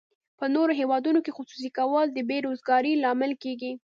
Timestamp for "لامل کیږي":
3.03-3.71